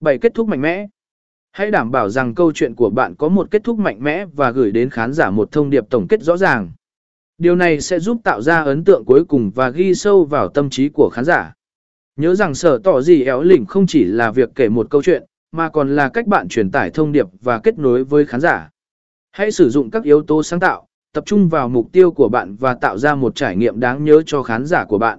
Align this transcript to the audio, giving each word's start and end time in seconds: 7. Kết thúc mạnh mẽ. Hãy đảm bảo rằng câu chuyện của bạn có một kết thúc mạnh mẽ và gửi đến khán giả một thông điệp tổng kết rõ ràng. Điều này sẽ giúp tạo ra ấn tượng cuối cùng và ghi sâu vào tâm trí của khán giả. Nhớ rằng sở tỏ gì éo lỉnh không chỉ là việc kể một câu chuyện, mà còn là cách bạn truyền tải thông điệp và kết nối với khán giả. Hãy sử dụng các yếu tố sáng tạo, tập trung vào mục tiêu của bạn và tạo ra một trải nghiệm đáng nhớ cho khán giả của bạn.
7. 0.00 0.18
Kết 0.18 0.34
thúc 0.34 0.48
mạnh 0.48 0.60
mẽ. 0.60 0.88
Hãy 1.52 1.70
đảm 1.70 1.90
bảo 1.90 2.08
rằng 2.08 2.34
câu 2.34 2.52
chuyện 2.52 2.74
của 2.74 2.90
bạn 2.90 3.14
có 3.14 3.28
một 3.28 3.50
kết 3.50 3.64
thúc 3.64 3.78
mạnh 3.78 4.02
mẽ 4.02 4.26
và 4.26 4.50
gửi 4.50 4.70
đến 4.70 4.90
khán 4.90 5.12
giả 5.12 5.30
một 5.30 5.52
thông 5.52 5.70
điệp 5.70 5.84
tổng 5.90 6.06
kết 6.08 6.22
rõ 6.22 6.36
ràng. 6.36 6.70
Điều 7.38 7.56
này 7.56 7.80
sẽ 7.80 7.98
giúp 7.98 8.20
tạo 8.24 8.42
ra 8.42 8.62
ấn 8.62 8.84
tượng 8.84 9.04
cuối 9.04 9.24
cùng 9.24 9.50
và 9.54 9.70
ghi 9.70 9.94
sâu 9.94 10.24
vào 10.24 10.48
tâm 10.48 10.70
trí 10.70 10.88
của 10.88 11.10
khán 11.12 11.24
giả. 11.24 11.52
Nhớ 12.16 12.34
rằng 12.34 12.54
sở 12.54 12.78
tỏ 12.78 13.00
gì 13.00 13.24
éo 13.24 13.42
lỉnh 13.42 13.66
không 13.66 13.86
chỉ 13.86 14.04
là 14.04 14.30
việc 14.30 14.50
kể 14.54 14.68
một 14.68 14.86
câu 14.90 15.02
chuyện, 15.02 15.24
mà 15.52 15.68
còn 15.68 15.96
là 15.96 16.08
cách 16.08 16.26
bạn 16.26 16.48
truyền 16.48 16.70
tải 16.70 16.90
thông 16.90 17.12
điệp 17.12 17.26
và 17.40 17.58
kết 17.58 17.78
nối 17.78 18.04
với 18.04 18.26
khán 18.26 18.40
giả. 18.40 18.70
Hãy 19.32 19.52
sử 19.52 19.70
dụng 19.70 19.90
các 19.90 20.02
yếu 20.04 20.22
tố 20.22 20.42
sáng 20.42 20.60
tạo, 20.60 20.86
tập 21.12 21.24
trung 21.26 21.48
vào 21.48 21.68
mục 21.68 21.92
tiêu 21.92 22.10
của 22.10 22.28
bạn 22.28 22.56
và 22.56 22.74
tạo 22.74 22.98
ra 22.98 23.14
một 23.14 23.34
trải 23.34 23.56
nghiệm 23.56 23.80
đáng 23.80 24.04
nhớ 24.04 24.22
cho 24.26 24.42
khán 24.42 24.66
giả 24.66 24.84
của 24.84 24.98
bạn. 24.98 25.18